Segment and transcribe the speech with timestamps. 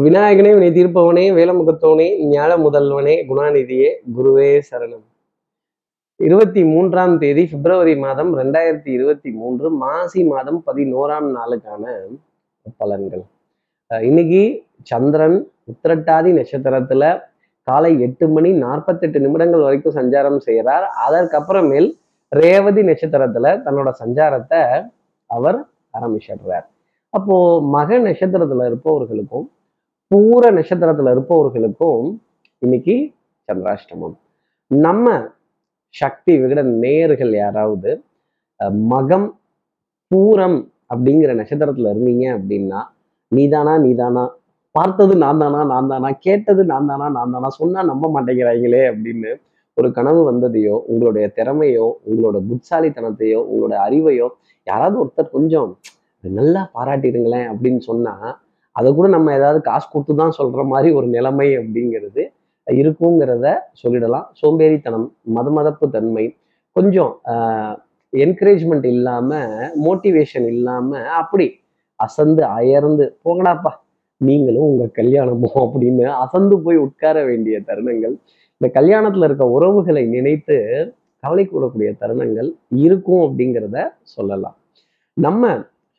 [0.00, 5.02] விநாயகனே வினை தீர்ப்பவனே வேலமுகத்தோனே ஞாழ முதல்வனே குணாநிதியே குருவே சரணம்.
[6.16, 11.84] இருபத்தி மூன்றாம் தேதி பிப்ரவரி மாதம் ரெண்டாயிரத்தி இருபத்தி மூன்று மாசி மாதம் பதினோராம் நாளுக்கான
[12.80, 13.24] பலன்கள்.
[14.02, 14.42] இன்னைக்கு
[14.82, 15.38] சந்திரன்
[15.72, 17.22] உத்திரட்டாதி நட்சத்திரத்துல
[17.62, 21.90] காலை எட்டு மணி நாற்பத்தெட்டு நிமிடங்கள் வரைக்கும் சஞ்சாரம் செய்கிறார் அதற்கப்புறமேல்
[22.28, 24.86] ரேவதி நட்சத்திரத்துல தன்னோட சஞ்சாரத்தை
[25.26, 25.58] அவர்
[25.98, 26.66] ஆரம்பிச்சிடுறார்.
[27.10, 29.50] அப்போ மக நட்சத்திரத்துல இருப்பவர்களுக்கும்
[30.12, 32.06] பூர நட்சத்திரத்துல இருப்பவர்களுக்கும்
[32.62, 32.94] இன்னைக்கு
[33.48, 34.14] சந்திராஷ்டமம்.
[34.70, 35.06] நம்ம
[35.94, 37.90] சக்தி விகட நேயர்கள் யாராவது
[38.90, 39.26] மகம்
[40.10, 40.58] பூரம்
[40.90, 42.80] அப்படிங்கிற நட்சத்திரத்துல இருந்தீங்க அப்படின்னா
[43.32, 44.24] நீதானா நீதானா?
[44.74, 49.32] பார்த்தது நான் தானா நான் தானா கேட்டது நான் தானா நான் தானா சொன்னா நம்ப மாட்டேங்கிறாங்களே அப்படின்னு
[49.76, 54.28] ஒரு கனவு வந்ததையோ உங்களுடைய திறமையோ உங்களோட புட்சாலித்தனத்தையோ உங்களோட அறிவையோ
[54.66, 55.70] யாராவது ஒருத்தர் கொஞ்சம்
[56.24, 58.14] நல்லா பாராட்டிடுங்களேன் அப்படின்னு சொன்னா
[58.76, 62.22] அதை கூட நம்ம ஏதாவது காசு கொடுத்து தான் சொல்ற மாதிரி ஒரு நிலைமை அப்படிங்கிறது
[62.66, 63.46] இருக்குங்கிறத
[63.80, 64.26] சொல்லிடலாம்.
[64.40, 66.24] சோம்பேறித்தனம் மதமதப்பு தன்மை
[66.76, 67.12] கொஞ்சம்
[68.12, 69.30] என்கரேஜ்மெண்ட் இல்லாம
[69.86, 71.46] மோட்டிவேஷன் இல்லாம அப்படி
[72.00, 73.72] அசந்து அயர்ந்து போங்கடாப்பா
[74.20, 78.14] நீங்களும் உங்க கல்யாணமும் அப்படின்னு அசந்து போய் உட்கார வேண்டிய தருணங்கள்
[78.60, 80.56] இந்த கல்யாணத்துல இருக்க உறவுகளை நினைத்து
[81.22, 82.48] கவலை கூடக்கூடிய தருணங்கள்
[82.84, 83.78] இருக்கும் அப்படிங்கிறத
[84.14, 84.56] சொல்லலாம்.
[85.16, 85.50] நம்ம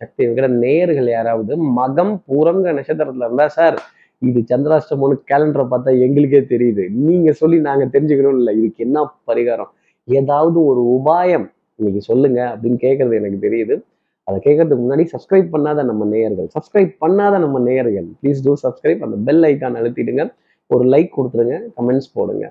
[0.01, 3.77] சக்தி விகட நேயர்கள் யாராவது மகம் பூரங்க நட்சத்திரத்துல இருந்தா சார்
[4.21, 6.83] இது சந்திராஷ்டமம்னு கேலண்டரை பார்த்தா எங்களுக்கே தெரியுது.
[7.07, 8.53] நீங்க சொல்லி நாங்க தெரிஞ்சுக்கணும் இல்லை.
[8.59, 8.99] இதுக்கு என்ன
[9.29, 9.71] பரிகாரம்?
[10.07, 11.45] ஏதாவது ஒரு உபாயம்
[11.79, 13.75] இன்னைக்கு சொல்லுங்க அப்படின்னு கேட்கறது எனக்கு தெரியுது.
[14.27, 19.17] அதை கேட்கறதுக்கு முன்னாடி சப்ஸ்கிரைப் பண்ணாத நம்ம நேயர்கள் சப்ஸ்கிரைப் பண்ணாத நம்ம நேயர்கள் ப்ளீஸ் டூ சப்ஸ்கிரைப் அந்த
[19.27, 20.23] பெல் ஐக்கான் அழுத்திடுங்க.
[20.71, 22.45] ஒரு லைக் கொடுத்துருங்க கமெண்ட்ஸ் போடுங்க.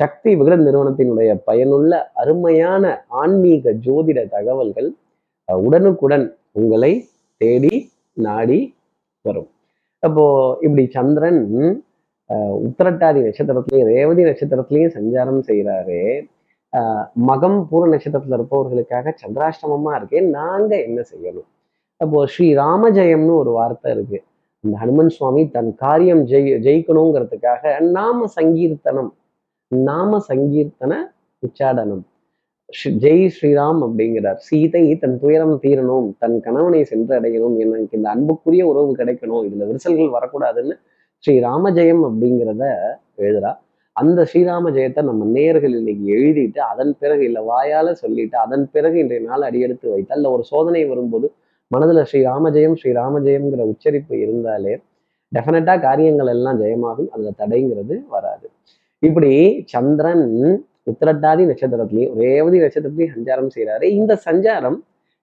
[0.00, 2.84] சக்தி விகட நிறுவனத்தினுடைய பயனுள்ள அருமையான
[3.22, 4.88] ஆன்மீக ஜோதிட தகவல்கள்
[5.48, 6.92] உடனுக்குடன் உங்களை
[7.40, 7.74] தேடி
[8.26, 8.60] நாடி
[9.26, 9.50] வரும்.
[10.02, 10.24] அப்போ
[10.60, 11.42] இப்படி சந்திரன்
[12.30, 16.00] அஹ் உத்திரட்டாதி நட்சத்திரத்திலையும் ரேவதி நட்சத்திரத்திலையும் சஞ்சாரம் செய்கிறாரு
[17.28, 21.48] மகம் பூர நட்சத்திரத்துல இருப்பவர்களுக்காக சந்திராஷ்டமமா இருக்கே நாங்க என்ன செய்யணும்?
[22.00, 24.18] அப்போ ஸ்ரீ ராமஜெயம்னு ஒரு வார்த்தை இருக்கு.
[24.64, 29.10] இந்த ஹனுமன் சுவாமி தன் காரியம் ஜெய் ஜெயிக்கணுங்கிறதுக்காக நாம சங்கீர்த்தனம்
[29.68, 30.92] நாம சங்கீர்த்தன
[31.42, 32.04] உச்சாடனம்.
[33.04, 34.38] ஜெய் ஸ்ரீராம் அப்படிங்கிறார்.
[34.48, 39.42] சீதை தன் துயரம் தீரணும் தன் கணவனை சென்று அடையணும் எனக்கு இந்த அன்புக்குரிய உறவு கிடைக்கணும்.
[39.48, 40.76] இதுல விரிசல்கள் வரக்கூடாதுன்னு
[41.24, 42.64] ஸ்ரீ ராமஜெயம் அப்படிங்கிறத
[43.22, 43.52] எழுதுறா.
[43.96, 49.22] அந்த ஸ்ரீராம ஜெயத்தை நம்ம நேர்கள் இன்னைக்கு எழுதிட்டு அதன் பிறகு இல்லை வாயால சொல்லிட்டு அதன் பிறகு இன்றைய
[49.28, 51.26] நாள் அடியெடுத்து வைத்தால் இல்லை ஒரு சோதனை வரும்போது
[51.70, 54.74] மனதுல ஸ்ரீ ராமஜெயம் ஸ்ரீ ராமஜெயம்ங்கிற உச்சரிப்பு இருந்தாலே
[55.32, 58.46] டெஃபினட்டா காரியங்கள் எல்லாம் ஜெயமாகும் அதுல தடைங்கிறது வராது.
[59.02, 59.32] இப்படி
[59.74, 60.26] சந்திரன்
[60.86, 64.78] உத்திரட்டாதி நட்சத்திரத்திலையும் ரேவதி நட்சத்திரத்திலையும் சஞ்சாரம் செய்கிறாரு இந்த சஞ்சாரம்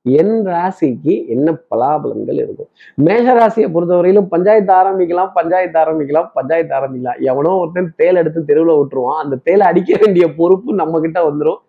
[0.06, 2.70] என் ராசிக்கு என்ன பலாபலன்கள் இருக்கும்?
[3.06, 7.20] மேஷ ராசியை பொறுத்தவரையிலும் பஞ்சாயத்து ஆரம்பிக்கலாம் பஞ்சாயத்து ஆரம்பிக்கலாம் பஞ்சாயத்து ஆரம்பிக்கலாம்.
[7.32, 9.20] எவனோ ஒருத்தன் தேல் எடுத்து தெருவில் விட்டுருவான்.
[9.24, 11.60] அந்த தேலை அடிக்க வேண்டிய பொறுப்பு நம்ம கிட்ட வந்துடும்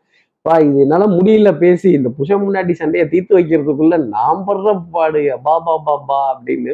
[0.47, 5.55] பா இது என்னால முடியல பேசி இந்த புஷ முன்னாடி சண்டையை தீர்த்து வைக்கிறதுக்குள்ள நாம் படுற பாடு பா
[5.67, 6.73] பா பா பா அப்படின்னு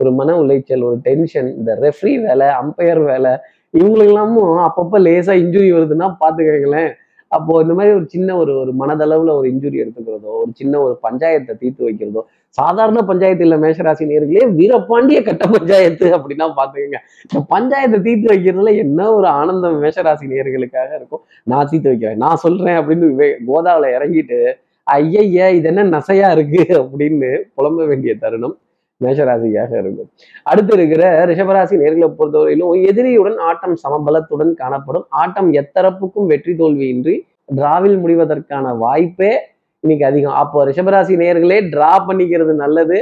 [0.00, 3.32] ஒரு மன உளைச்சல் ஒரு டென்ஷன் இந்த ரெஃப்ரி வேலை அம்பையர் வேலை
[3.74, 6.90] இவங்களுக்கெல்லாமும் அப்பப்போ லேசா இன்ஜுரி வருதுன்னா பார்த்துக்கங்களேன்.
[7.32, 11.54] அப்போ இந்த மாதிரி ஒரு சின்ன ஒரு ஒரு மனதளவுல ஒரு இன்ஜுரி எடுத்துக்கிறதோ ஒரு சின்ன ஒரு பஞ்சாயத்தை
[11.62, 12.22] தீர்த்து வைக்கிறதோ
[12.58, 19.10] சாதாரண பஞ்சாயத்து இல்லை மேஷராசி நேர்களே வீரபாண்டிய கட்ட பஞ்சாயத்து அப்படின்னா பாத்துக்கோங்க இந்த பஞ்சாயத்தை தீர்த்து வைக்கிறதுல என்ன
[19.12, 21.22] ஒரு ஆனந்தம் மேஷராசி நேர்களுக்காக இருக்கும்.
[21.44, 24.40] நான் தீர்த்து வைக்கிறேன் நான் சொல்றேன் அப்படின்னு கோதாவில் கோதாவுல இறங்கிட்டு
[24.86, 26.62] ஐயய்ய இது என்ன நசையா இருக்கு?
[26.80, 28.56] அப்படின்னு புலம்ப வேண்டிய தருணம்.
[29.04, 30.08] மேஷராசிக்காக இருக்கும்.
[30.50, 35.06] அடுத்து இருக்கிற ரிஷபராசி நேர்களை பொறுத்தவரையிலும் எதிரியுடன் ஆட்டம் சமபலத்துடன் காணப்படும்.
[35.22, 37.14] ஆட்டம் எத்தரப்புக்கும் வெற்றி தோல்வியின்றி
[37.58, 39.32] டிராவில் முடிவதற்கான வாய்ப்பே
[39.84, 40.36] இன்னைக்கு அதிகம்.
[40.42, 42.98] அப்போ ரிஷபராசி நேர்களே டிரா பண்ணிக்கிறது நல்லது.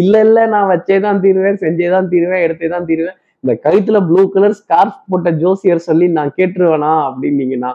[0.00, 3.18] இல்ல இல்ல நான் வச்சே தான் தீருவேன் செஞ்சே தான் தீருவேன் எடுத்தே தான் தீருவேன்.
[3.44, 7.70] இந்த கழுத்துல ப்ளூ கலர் ஸ்கார்ஃப் போட்ட ஜோசியர் சொல்லி நான் கேட்டுருவேனா அப்படின்னீங்கன்னா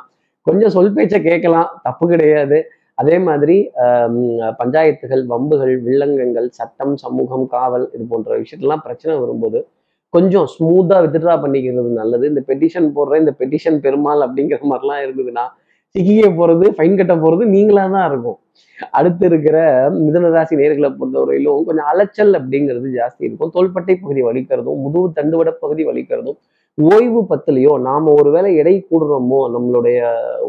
[0.48, 1.70] கொஞ்சம் சொல் பேச்சை கேட்கலாம்.
[1.86, 2.58] தப்பு கிடையாது.
[3.04, 3.56] அதே மாதிரி
[4.62, 9.62] பஞ்சாயத்துகள் வம்புகள் வில்லங்கங்கள் சட்டம் சமூகம் காவல் இது போன்ற விஷயத்தெல்லாம் பிரச்சனை வரும்போது
[10.14, 12.26] கொஞ்சம் ஸ்மூத்தா வித்ட்ரா பண்ணிக்கிறது நல்லது.
[12.32, 15.46] இந்த பெட்டிஷன் போடுற இந்த பெட்டிஷன் பெருமாள் அப்படிங்கிற மாதிரிலாம் இருந்ததுன்னா
[15.96, 18.38] சிக்கிய போறது ஃபைன் கட்ட போறது நீங்களா தான் இருக்கும்.
[18.98, 19.58] அடுத்து இருக்கிற
[20.06, 23.52] மிதனராசி நேர்களை பொறுத்தவரையிலும் கொஞ்சம் அலைச்சல் அப்படிங்கிறது ஜாஸ்தி இருக்கும்.
[23.56, 26.40] தோள்பட்டை பகுதி வலிக்கிறதும் முதுகு தண்டுவட பகுதி வலிக்கிறதும்
[26.78, 29.98] ஓய்வு பத்துலையோ நாம ஒருவேளை எடை கூடுறோமோ நம்மளுடைய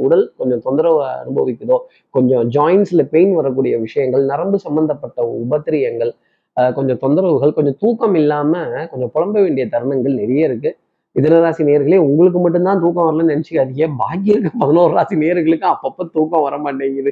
[0.04, 1.76] உடல் கொஞ்சம் தொந்தரவு அனுபவிக்குதோ
[2.14, 6.12] கொஞ்சம் ஜாயின்ஸ்ல பெயின் வரக்கூடிய விஷயங்கள் நரம்பு சம்பந்தப்பட்ட உபத்திரியங்கள்
[6.76, 8.52] கொஞ்சம் தொந்தரவுகள் கொஞ்சம் தூக்கம் இல்லாம
[8.92, 10.70] கொஞ்சம் புலம்ப வேண்டிய தருணங்கள் நிறைய இருக்கு.
[11.16, 13.86] மிதனராசி நேர்களே உங்களுக்கு மட்டும்தான் தூக்கம் வரலன்னு நினைச்சுக்காதீங்க.
[14.02, 17.10] பாக்கி இருக்க பதினோரு ராசி நேர்களுக்கு அப்பப்போ தூக்கம் வர மாட்டேங்குது.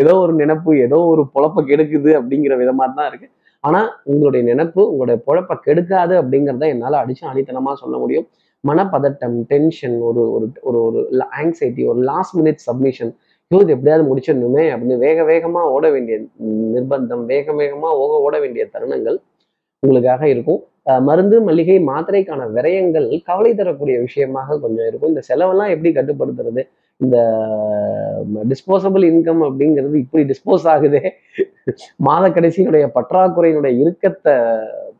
[0.00, 3.28] ஏதோ ஒரு நினப்பு ஏதோ ஒரு பொழப்ப கெடுக்குது அப்படிங்கிற விதமா தான் இருக்கு.
[3.64, 3.80] ஆனா
[4.12, 8.26] உங்களுடைய நினப்பு உங்களுடைய பொழப்ப கெடுக்காது அப்படிங்கிறத என்னால அடிச்சு அடித்தனமா சொல்ல முடியும்.
[8.64, 11.00] மனப்பதட்டம் டென்ஷன் ஒரு ஒரு ஒரு ஒரு
[11.40, 13.12] ஆங்ஸைட்டி ஒரு லாஸ்ட் மினிட் சப்மிஷன்
[13.50, 16.16] ஐயோ இது எப்படியாவது முடிச்சிடணுமே அப்படின்னு வேக வேகமாக ஓட வேண்டிய
[16.74, 19.18] நிர்பந்தம் வேக வேகமாக ஓக ஓட வேண்டிய தருணங்கள்
[19.82, 20.60] உங்களுக்காக இருக்கும்.
[21.08, 25.12] மருந்து மளிகை மாத்திரைக்கான விரயங்கள் கவலை தரக்கூடிய விஷயமாக கொஞ்சம் இருக்கும்.
[25.12, 26.62] இந்த செலவெல்லாம் எப்படி கட்டுப்படுத்துறது?
[27.00, 27.16] இந்த
[28.52, 31.02] டிஸ்போசபிள் இன்கம் அப்படிங்கிறது இப்படி டிஸ்போஸ் ஆகுதே.
[32.08, 34.34] மாத கடைசியினுடைய பற்றாக்குறையினுடைய இறுக்கத்தை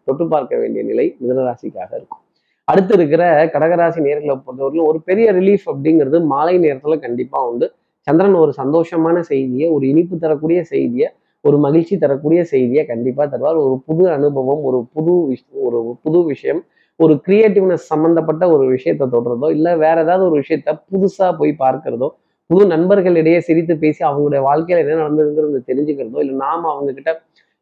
[0.09, 2.24] தொட்டு பார்க்க வேண்டிய நிலை மிதனராசிக்காக இருக்கும்.
[2.69, 7.67] அடுத்து இருக்கிற கடகராசி நேர்களை பொறுத்தவரையிலும் ஒரு பெரிய ரிலீஃப் அப்படிங்கிறது மாலை நேரத்துல கண்டிப்பா உண்டு.
[8.07, 11.09] சந்திரன் ஒரு சந்தோஷமான செய்தியை ஒரு இனிப்பு தரக்கூடிய செய்தியை
[11.45, 13.59] ஒரு மகிழ்ச்சி தரக்கூடிய செய்தியை கண்டிப்பா தருவார்.
[13.65, 16.63] ஒரு புது அனுபவம் ஒரு புது விஷ்- ஒரு புது விஷயம்
[17.01, 22.09] ஒரு கிரியேட்டிவ்னஸ் சம்பந்தப்பட்ட ஒரு விஷயத்தை தொடுறதோ இல்லை வேற ஏதாவது ஒரு விஷயத்த புதுசா போய் பார்க்கிறதோ
[22.51, 27.13] புது நண்பர்களிடையே சிரித்து பேசி அவங்களுடைய வாழ்க்கையில என்ன நடந்ததுங்கிறது தெரிஞ்சுக்கிறதோ இல்லை நாம அவங்க கிட்ட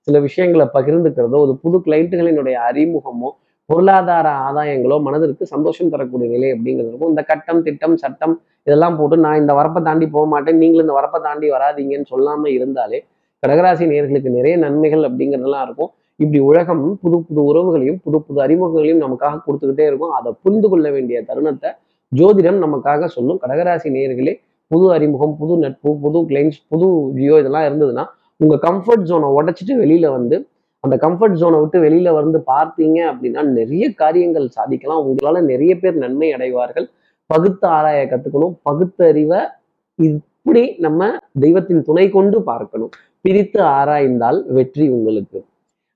[0.06, 3.30] சில விஷயங்களை பகிர்ந்துக்கிறதோ ஒரு புது கிளைண்ட்டுகளினுடைய அறிமுகமோ
[3.70, 7.12] பொருளாதார ஆதாயங்களோ மனதிற்கு சந்தோஷம் தரக்கூடிய நிலை அப்படிங்கிறது இருக்கும்.
[7.14, 8.34] இந்த கட்டம் திட்டம் சட்டம்
[8.66, 10.58] இதெல்லாம் போட்டு நான் இந்த வரப்பை தாண்டி போக மாட்டேன்.
[10.62, 12.98] நீங்களும் இந்த வரப்பை தாண்டி வராதீங்கன்னு சொல்லாமல் இருந்தாலே
[13.42, 15.90] கடகராசி நேர்களுக்கு நிறைய நன்மைகள் அப்படிங்கிறதெல்லாம் இருக்கும்.
[16.20, 20.12] இப்படி உலகம் புது புது உறவுகளையும் புது புது அறிமுகங்களையும் நமக்காக கொடுத்துக்கிட்டே இருக்கும்.
[20.18, 21.70] அதை புரிந்து கொள்ள வேண்டிய தருணத்தை
[22.12, 23.38] ஜோதிடம் நமக்காக சொல்லும்.
[23.44, 24.34] கடகராசி நேர்களே
[24.70, 26.88] புது அறிமுகம் புது நட்பு புது கிளைண்ட்ஸ் புது
[27.18, 28.04] ஜியோ இதெல்லாம் இருந்ததுன்னா
[28.40, 30.36] உங்கள் கம்ஃபர்ட் ஜோனை உடைச்சிட்டு வெளியில் வந்து
[30.84, 35.02] அந்த கம்ஃபர்ட் ஜோனை விட்டு வெளியில வந்து பார்த்தீங்க அப்படின்னா நிறைய காரியங்கள் சாதிக்கலாம்.
[35.08, 36.86] உங்களால நிறைய பேர் நன்மை அடைவார்கள்.
[37.30, 38.54] பகுத்து ஆராய கத்துக்கணும்.
[38.68, 39.40] பகுத்தறிவை
[39.98, 41.10] இப்படி நம்ம
[41.44, 42.92] தெய்வத்தின் துணை கொண்டு பார்க்கணும்.
[43.24, 45.38] பிரித்து ஆராய்ந்தால் வெற்றி உங்களுக்கு.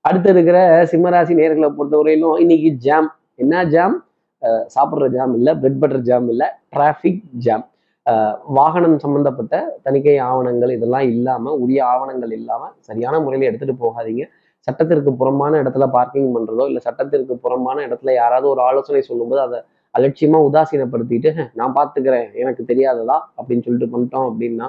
[0.05, 0.57] அடுத்து இருக்கிற
[0.91, 3.09] சிம்மராசி நேர்களை பொறுத்தவரையிலும் இன்னைக்கு ஜாம்
[3.43, 3.95] என்ன ஜாம்
[4.75, 7.65] சாப்பிட்ற ஜாம் இல்லை பிரெட் பட்டர் ஜாம் இல்லை டிராஃபிக் ஜாம்
[8.57, 9.55] வாகனம் சம்பந்தப்பட்ட
[9.85, 14.23] தணிக்கை ஆவணங்கள் இதெல்லாம் இல்லாம உரிய ஆவணங்கள் இல்லாம சரியான முறையில் எடுத்துட்டு போகாதீங்க.
[14.67, 19.59] சட்டத்திற்கு புறம்பான இடத்துல பார்க்கிங் பண்றதோ இல்லை சட்டத்திற்கு புறம்பான இடத்துல யாராவது ஒரு ஆலோசனை சொல்லும்போது அதை
[19.95, 23.17] அலட்சியமா உதாசீனப்படுத்திட்டு நான் பார்த்துக்கிறேன் எனக்கு தெரியாததா?
[23.37, 24.67] அப்படின்னு சொல்லிட்டு பண்ணிட்டோம் அப்படின்னா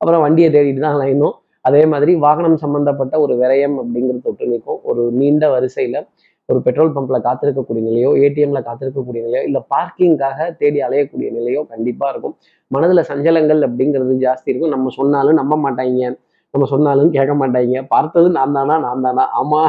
[0.00, 1.36] அப்புறம் வண்டியை தேடிட்டு தான் அலையணும்.
[1.68, 6.00] அதே மாதிரி வாகனம் சம்பந்தப்பட்ட ஒரு விரயம் அப்படிங்கிறது தொட்டு நிற்கும் ஒரு நீண்ட வரிசையில
[6.48, 12.34] ஒரு பெட்ரோல் பம்ப்ல காத்திருக்கக்கூடிய நிலையோ ஏடிஎம்ல காத்திருக்கக்கூடிய நிலையோ இல்லை பார்க்கிங்காக தேடி அலையக்கூடிய நிலையோ கண்டிப்பா இருக்கும்.
[12.70, 14.74] மனதுல சஞ்சலங்கள் அப்படிங்கிறது ஜாஸ்தி இருக்கும்.
[14.74, 16.12] நம்ம சொன்னாலும் நம்ப மாட்டாங்க
[16.54, 17.80] நம்ம சொன்னாலும் கேட்க மாட்டாங்க.
[17.94, 18.74] பார்த்தது நான் தானா?
[18.86, 19.24] நான் தானா?
[19.40, 19.62] ஆமா.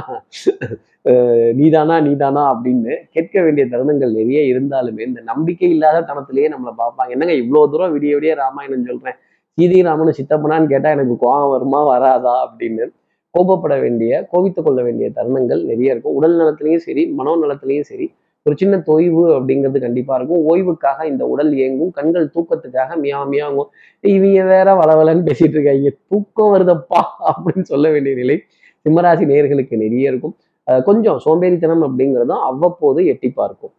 [1.60, 1.96] நீதானா?
[2.08, 2.44] நீதானா?
[2.54, 7.12] அப்படின்னு கேட்க வேண்டிய தருணங்கள் நிறைய இருந்தாலுமே இந்த நம்பிக்கை இல்லாத தனத்திலேயே நம்மளை பார்ப்பாங்க.
[7.16, 9.18] என்னங்க இவ்வளோ தூரம் விடிய விடிய ராமாயணம் சொல்றேன்?
[9.58, 11.80] சீதை ராமனு சித்தப்பனான்னு கேட்டால் எனக்கு கோவம் வருமா?
[11.92, 12.36] வராதா?
[12.46, 12.86] அப்படின்னு
[13.34, 16.16] கோபப்பட வேண்டிய கோபித்துக் கொள்ள வேண்டிய தருணங்கள் நிறைய இருக்கும்.
[16.20, 18.08] உடல் நலத்திலையும் சரி மனோ நலத்திலையும் சரி.
[18.48, 20.42] ஒரு சின்ன தொய்வு அப்படிங்கிறது கண்டிப்பா இருக்கும்.
[20.50, 21.92] ஓய்வுக்காக இந்த உடல் இயங்கும்.
[21.98, 23.70] கண்கள் தூக்கத்துக்காக மியா மியாங்கும்
[24.04, 25.92] இவங்க வேற வளவலன்னு பேசிட்டு இருக்காங்க.
[26.12, 27.02] தூக்கம் வருதப்பா
[27.32, 28.38] அப்படின்னு சொல்ல வேண்டிய நிலை
[28.86, 30.36] சிம்மராசி நேர்களுக்கு நிறைய இருக்கும்.
[30.68, 33.74] கொஞ்சம் சோம்பேறித்தனம் அப்படிங்கிறதும் அவ்வப்போது எட்டி பார்க்கும்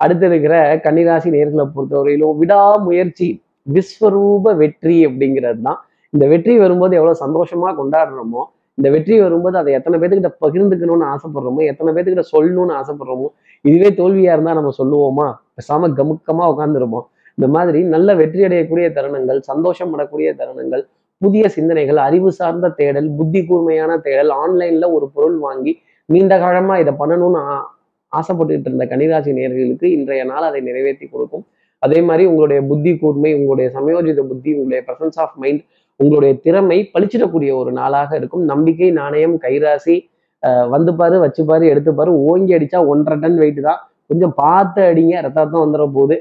[0.00, 0.54] அடுத்து இருக்கிற
[0.84, 3.28] கன்னிராசி நேர்களை பொறுத்தவரையிலும் விடாமுயற்சி
[3.66, 5.78] விஸ்வரூப வெற்றி அப்படிங்கிறது தான்
[6.12, 8.42] இந்த வெற்றி வரும்போது எவ்வளவு சந்தோஷமா கொண்டாடுறோமோ
[8.78, 13.28] இந்த வெற்றி வரும்போது அதை எத்தனை பேத்துக்கிட்ட பகிர்ந்துக்கணும்னு ஆசைப்படுறோமோ எத்தனை பேத்துக்கிட்ட சொல்லணும்னு ஆசைப்படுறோமோ
[13.64, 15.26] இதுவே தோல்வியா இருந்தா நம்ம சொல்லுவோமா?
[15.56, 17.06] பேசாம கமுக்கமா உட்காந்துருப்போம்
[17.38, 20.82] இந்த மாதிரி நல்ல வெற்றி அடையக்கூடிய தருணங்கள் சந்தோஷம் படக்கூடிய தருணங்கள்
[21.22, 25.72] புதிய சிந்தனைகள் அறிவு சார்ந்த தேடல் புத்தி கூர்மையான தேடல் ஆன்லைன்ல ஒரு பொருள் வாங்கி
[26.08, 27.68] நீண்ட காலமா இதை பண்ணணும்னு ஆ-
[28.12, 31.44] ஆசைப்பட்டுட்டு இருந்த கன்னிராசி நேர்களுக்கு இன்றைய நாள் அதை நிறைவேற்றி கொடுக்கும்.
[31.82, 35.62] அதே மாதிரி உங்களுடைய புத்தி கூர்மை உங்களுடைய சமயோஜித புத்தி உங்களுடைய பிரசன்ஸ் ஆஃப் மைண்ட்
[36.00, 38.44] உங்களுடைய திறமை பளிச்சிடக்கூடிய ஒரு நாளாக இருக்கும்.
[38.52, 39.96] நம்பிக்கை நாணயம் கைராசி
[40.42, 43.80] அஹ் வந்து பாரு வச்சு பாரு எடுத்து பாரு ஓங்கி அடிச்சா ஒன்றரை டன் வெயிட் தான்.
[44.10, 46.16] கொஞ்சம் பார்த்து அடிங்க ரத்தாத்தம் வந்துட போகுது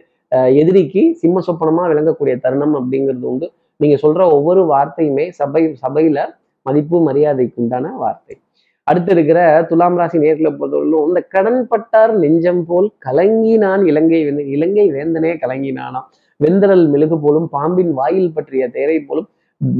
[0.59, 3.47] எதிரிக்கு சிம்ம சொப்பனமாக விளங்கக்கூடிய தருணம் அப்படிங்கிறது உண்டு.
[3.79, 6.19] நீங்க சொல்ற ஒவ்வொரு வார்த்தையுமே சபை சபையில
[6.65, 8.35] மதிப்பு மரியாதைக்கு உண்டான வார்த்தை.
[8.87, 9.39] அடுத்து இருக்கிற
[9.69, 16.07] துலாம் ராசி நேர்களை பொறுத்தவரையிலும் இந்த கடன்பட்டார் நெஞ்சம் போல் கலங்கினான் இலங்கை வேந்த இலங்கை வேந்தனே கலங்கினானாம்.
[16.39, 19.29] வெந்தரல் மெழுகு போலும் பாம்பின் வாயில் பற்றிய தேரை போலும்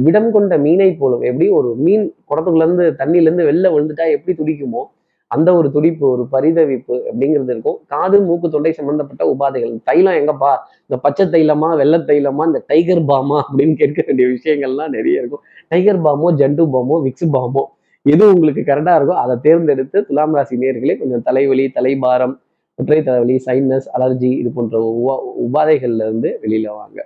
[0.05, 2.85] விடம் கொண்ட மீனை போலும் எப்படி ஒரு மீன் குடத்துக்குள்ளேருந்து
[3.27, 4.83] இருந்து வெளில விழுந்துட்டா எப்படி துடிக்குமோ
[5.31, 7.77] அந்த ஒரு துடிப்பு ஒரு பரிதவிப்பு அப்படிங்கிறது இருக்கும்.
[7.87, 9.71] காது மூக்கு தொண்டை சம்பந்தப்பட்ட உபாதைகள்.
[9.89, 10.51] தைலம் எங்கப்பா?
[10.85, 15.43] இந்த பச்சை தைலமா வெள்ளை தைலமா இந்த டைகர் பாமா அப்படின்னு கேட்க வேண்டிய விஷயங்கள்லாம் நிறைய இருக்கும்.
[15.67, 17.63] டைகர் பாமோ ஜண்டு பாமோ விக்ஸ் பாமோ
[18.05, 22.35] எது உங்களுக்கு கரெக்டாக இருக்கோ அதை தேர்ந்தெடுத்து துலாம் ராசி நேர்களே கொஞ்சம் தலைவலி தலைபாரம்
[22.79, 26.99] ஒற்றை தலைவலி சைனஸ் அலர்ஜி இது போன்ற உபா உபாதைகள்லேருந்து இருந்து வாங்க.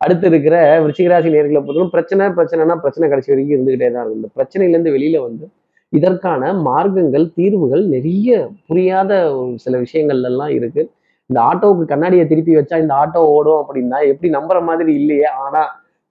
[0.00, 4.94] அடுத்து இருக்கிற விருச்சிகராசி நேர்களை பொறுத்தவரை பிரச்சனை பிரச்சனைனா பிரச்சனை கடைசி வரைக்கும் இருந்துகிட்டே தான் இருக்கும் இந்த பிரச்சனையிலேருந்து
[4.96, 5.46] வெளியில வந்து
[5.92, 8.28] இதற்கான மார்க்கங்கள் தீர்வுகள் நிறைய
[8.68, 10.82] புரியாத ஒரு சில விஷயங்கள்ல எல்லாம் இருக்கு.
[11.30, 15.28] இந்த ஆட்டோவுக்கு கண்ணாடியை திருப்பி வச்சா இந்த ஆட்டோ ஓடும் அப்படின்னா எப்படி நம்புற மாதிரி இல்லையே?
[15.44, 15.62] ஆனா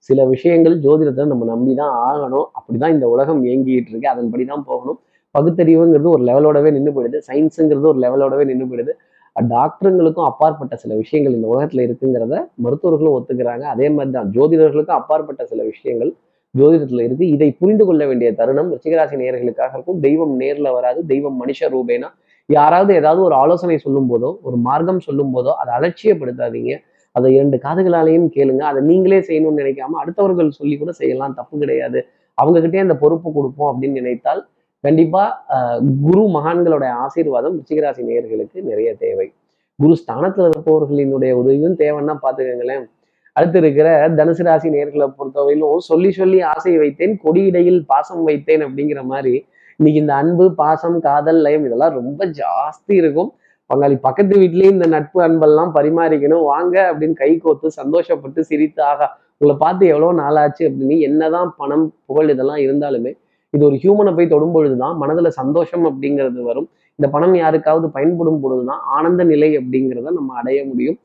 [0.08, 2.46] சில விஷயங்கள் ஜோதிடத்தை நம்ம நம்பி தான் ஆகணும்.
[2.58, 4.08] அப்படிதான் இந்த உலகம் இயங்கிட்டு இருக்கு.
[4.14, 4.98] அதன்படி தான் போகணும்.
[5.34, 7.20] பகுத்தறிவுங்கிறது ஒரு லெவலோடவே நின்று போயிடுது.
[7.28, 8.94] சயின்ஸுங்கிறது ஒரு லெவலோடவே நின்று போயிடுது.
[9.36, 13.60] டாக்டருங்களுக்கும் அப்பாற்பட்ட சில விஷயங்கள் இந்த உலகத்தில் இருக்குங்கிறத மருத்துவர்களும் ஒத்துக்கிறாங்க.
[13.60, 16.14] அதே மாதிரி தான் ஜோதிடர்களுக்கும் அப்பாற்பட்ட சில விஷயங்கள்
[16.58, 17.28] ஜோதிடத்தில் இருக்கு.
[17.28, 20.00] இதை புரிந்து கொள்ள வேண்டிய தருணம் ரிச்சிகராசி நேர்களுக்காக இருக்கும்.
[20.00, 22.08] தெய்வம் நேரில் வராது தெய்வம் மனுஷ ரூபேனா.
[22.46, 26.72] யாராவது ஏதாவது ஒரு ஆலோசனை சொல்லும் போதோ ஒரு மார்க்கம் சொல்லும் போதோ அதை அலட்சியப்படுத்தாதீங்க.
[27.12, 28.58] அதை இரண்டு காதுகளாலையும் கேளுங்க.
[28.58, 31.34] அதை நீங்களே செய்யணும்னு நினைக்காம அடுத்தவர்கள் சொல்லி கூட செய்யலாம்.
[31.34, 32.06] தப்பு கிடையாது.
[32.42, 34.48] அவங்ககிட்டே அந்த பொறுப்பு கொடுப்போம் அப்படின்னு நினைத்தால்
[34.84, 35.22] கண்டிப்பா
[36.06, 39.26] குரு மகான்களுடைய ஆசீர்வாதம் ரிச்சிகராசி நேர்களுக்கு நிறைய தேவை.
[39.78, 42.84] குரு ஸ்தானத்துல இருப்பவர்களினுடைய உதவியும் தேவைன்னா பாத்துக்கோங்களேன்.
[43.36, 43.88] அடுத்து இருக்கிற
[44.18, 49.34] தனுசு ராசி நேர்களை பொறுத்தவரையிலும் சொல்லி சொல்லி ஆசை வைத்தேன் கொடியிடையில் பாசம் வைத்தேன் அப்படிங்கிற மாதிரி
[49.78, 53.30] இன்னைக்கு இந்த அன்பு பாசம் காதல் லயம் இதெல்லாம் ரொம்ப ஜாஸ்தி இருக்கும்.
[53.70, 56.44] பங்காளி பக்கத்து வீட்லேயும் இந்த நட்பு அன்பெல்லாம் பரிமாறிக்கணும்.
[56.52, 62.32] வாங்க அப்படின்னு கை கோத்து சந்தோஷப்பட்டு சிரித்து ஆகா உங்களை பார்த்து எவ்வளோ நாளாச்சு அப்படின்னு என்னதான் பணம் புகழ்
[62.34, 63.12] இதெல்லாம் இருந்தாலுமே
[63.54, 66.68] இது ஒரு ஹியூமனை போய் தொடும் பொழுதுதான் மனதுல சந்தோஷம் அப்படிங்கிறது வரும்.
[66.98, 70.98] இந்த பணம் யாருக்காவது பயன்படும் பொழுது தான் ஆனந்த நிலை அப்படிங்கிறத நம்ம அடைய முடியும்.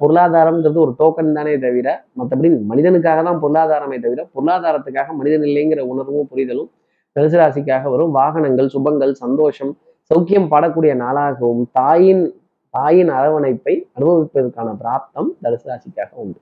[0.00, 6.70] பொருளாதாரம்ங்கிறது ஒரு டோக்கன் தானே தவிர மற்றபடி மனிதனுக்காக தான் பொருளாதாரமே தவிர பொருளாதாரத்துக்காக மனிதன் இல்லைங்கிற உணர்வும் புரிதலும்
[7.16, 8.12] தனுசு ராசிக்காக வரும்.
[8.18, 9.72] வாகனங்கள் சுபங்கள் சந்தோஷம்
[10.10, 12.24] சௌக்கியம் பாடக்கூடிய நாளாகவும் தாயின்
[12.74, 16.38] தாயின் அரவணைப்பை அனுபவிப்பதற்கான பிராப்தம் தனுசு ராசிக்காக உண்டு.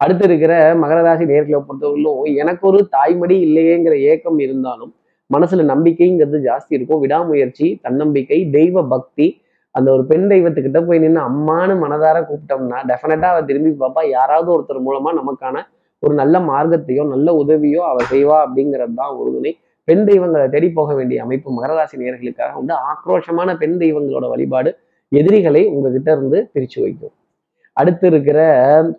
[0.00, 0.52] அடுத்து இருக்கிற
[0.82, 4.92] மகர ராசி நேர்களை பொறுத்தவரையிலும் எனக்கு ஒரு தாய்மடி இல்லையேங்கிற ஏக்கம் இருந்தாலும்
[5.30, 7.00] மனசுல நம்பிக்கைங்கிறது ஜாஸ்தி இருக்கும்.
[7.04, 9.26] விடாமுயற்சி தன்னம்பிக்கை தெய்வ பக்தி
[9.74, 14.80] அந்த ஒரு பெண் தெய்வத்துக்கிட்ட போய் நின்று அம்மானு மனதார கூப்பிட்டோம்னா டெஃபினட்டா அவ திரும்பி பார்ப்பா யாராவது ஒருத்தர்
[14.86, 15.62] மூலமா நமக்கான
[16.02, 19.52] ஒரு நல்ல மார்க்கத்தையோ நல்ல உதவியோ அவள் செய்வா அப்படிங்கிறது தான் உறுதுணை.
[19.88, 24.72] பெண் தெய்வங்களை தேடி போக வேண்டிய அமைப்பு மகராசி நேர்களுக்காக வந்து ஆக்ரோஷமான பெண் தெய்வங்களோட வழிபாடு
[25.12, 27.14] எதிரிகளை உங்ககிட்ட இருந்து பிரிச்சு வைக்கும்.
[27.80, 28.38] அடுத்து இருக்கிற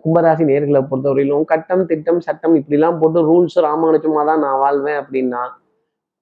[0.04, 5.42] கும்பராசி நேர்களை பொறுத்தவரையிலும் கட்டம் திட்டம் சட்டம் இப்படிலாம் போட்டு ரூல்ஸ் ராமானுஜமா தான் நான் வாழ்வேன் அப்படின்னா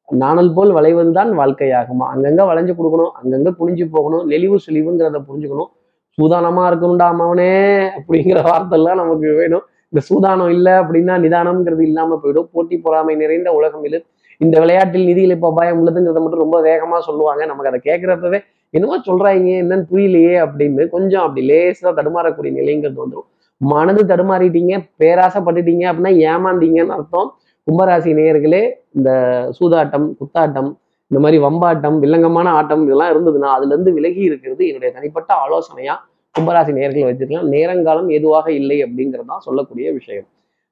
[0.09, 2.07] நாணல் போல் வளைவதுதான் வாழ்க்கையாகுமா?
[2.14, 5.71] அங்கங்க வளைஞ்சு கொடுக்கணும் அங்கங்க புனிஞ்சு போகணும் நெளிவு சுழிவுங்கிறத புரிஞ்சுக்கணும்.
[6.19, 7.52] சூதானமா இருக்கணும்டா அம்மாவனே
[7.99, 9.64] அப்படிங்கிற வார்த்தைலாம் நமக்கு வேணும்.
[9.93, 12.49] இந்த சூதானம் இல்லை அப்படின்னா நிதானம்ங்கிறது இல்லாம போயிடும்.
[12.55, 14.00] போட்டி பொறாமை நிறைந்த உலகம் இது.
[14.40, 17.42] இந்த விளையாட்டில் நிதியில் இப்போ அபாயம் உள்ளதுங்கிறத மட்டும் ரொம்ப வேகமாக சொல்லுவாங்க.
[17.50, 18.38] நமக்கு அதை கேட்குறப்பவே
[18.75, 23.28] என்னமோ சொல்கிறாங்க என்னன்னு புரியலையே அப்படின்னு கொஞ்சம் அப்படி லேசாக தடுமாறக்கூடிய நிலைங்கிறது வந்துடும்
[23.61, 27.28] மனது தடுமாறிட்டீங்க பேராசப்பட்டுட்டீங்க அப்படின்னா ஏமாந்தீங்கன்னு அர்த்தம்.
[27.66, 28.62] கும்பராசி நேயர்களே
[28.99, 29.11] இந்த
[29.56, 30.70] சூதாட்டம் குத்தாட்டம்
[31.11, 35.99] இந்த மாதிரி வம்பாட்டம் வில்லங்கமான ஆட்டம் இதெல்லாம் இருந்ததுன்னா அதுலேருந்து விலகி இருக்கிறது என்னுடைய தனிப்பட்ட ஆலோசனையாக
[36.35, 37.49] கும்பராசி நேர்களை வச்சிருக்கலாம்.
[37.54, 40.26] நேரங்காலம் எதுவாக இல்லை அப்படிங்கிறது தான் சொல்லக்கூடிய விஷயம்.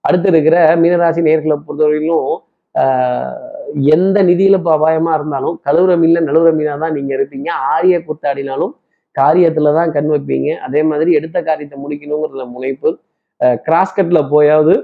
[0.04, 2.28] அடுத்து இருக்கிற மீனராசி நேர்களை பொறுத்தவரையிலும்
[3.94, 8.72] எந்த நிதியில அபாயமா இருந்தாலும் கழுவுற மீன்ல நழுவுற மீனா தான் நீங்க இருப்பீங்க ஆரிய குத்தாடினாலும்
[9.16, 10.48] காரியத்துல தான் கண் வைப்பீங்க.
[10.66, 12.90] அதே மாதிரி எடுத்த காரியத்தை முடிக்கணுங்கிறதுல முனைப்பு.
[13.66, 14.74] கிராஸ்கட்ல போயாவது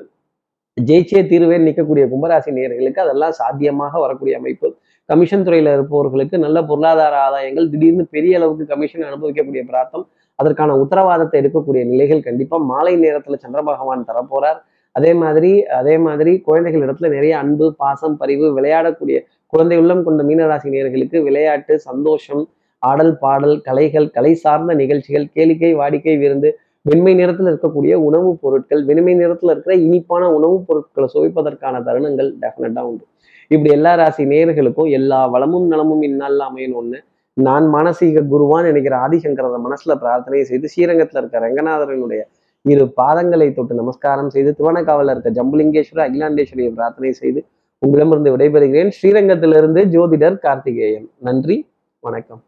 [0.76, 4.68] ஜெயிச்சே தீர்வே நிற்கக்கூடிய கும்பராசி நேர்களுக்கு அதெல்லாம் சாத்தியமாக வரக்கூடிய அமைப்பு.
[5.08, 10.04] கமிஷன் துறையில இருப்பவர்களுக்கு நல்ல பொருளாதார ஆதாயங்கள் திடீர்னு பெரிய அளவுக்கு கமிஷன் அனுபவிக்கக்கூடிய பிரார்த்தம்
[10.38, 14.60] அதற்கான உத்தரவாதத்தை எடுக்கக்கூடிய நிலைகள் கண்டிப்பா மாலை நேரத்துல சந்திர பகவான் தரப்போறார்.
[14.96, 19.16] அதே மாதிரி அதே மாதிரி குழந்தைகள் இடத்துல நிறைய அன்பு பாசம் பரிவு விளையாடக்கூடிய
[19.52, 22.42] குழந்தை உள்ளம் கொண்ட மீனராசி நேர்களுக்கு விளையாட்டு சந்தோஷம்
[22.82, 26.48] ஆடல் பாடல் கலைகள் கலை சார்ந்த நிகழ்ச்சிகள் கேளிக்கை வாடிக்கை விருந்து
[26.86, 33.04] வெண்மை நிறத்தில் இருக்கக்கூடிய உணவுப் பொருட்கள் வெண்மை நிறத்தில் இருக்கிற இனிப்பான உணவுப் பொருட்களை சுவைப்பதற்கான தருணங்கள் டெஃபினட்டாக உண்டு.
[33.50, 36.98] இப்படி எல்லா ராசி நேர்களுக்கும் எல்லா வளமும் நலமும் இந்நாளில் அமையணும்னு
[37.36, 42.20] நான் மானசீக குருவான் நினைக்கிற ஆதிசங்கரத மனசுல பிரார்த்தனை செய்து ஸ்ரீரங்கத்தில் இருக்க ரங்கநாதரனுடைய
[42.68, 47.40] இரு பாதங்களை தொட்டு நமஸ்காரம் செய்து திருவண்ணக்காவல இருக்க ஜம்புலிங்கேஸ்வர அகிலாண்டேஸ்வரியை பிரார்த்தனை செய்து
[47.78, 48.90] உங்களிடமிருந்து விடைபெறுகிறேன்.
[48.99, 51.06] ஸ்ரீரங்கத்திலிருந்து ஜோதிடர் கார்த்திகேயன்.
[51.18, 51.56] நன்றி
[52.00, 52.42] வணக்கம்.